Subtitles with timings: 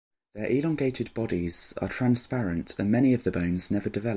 [0.33, 4.09] Their elongated bodies are transparent, and many of the bones never develop.